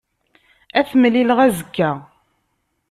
[0.79, 1.91] Ad t-mlileɣ azekka.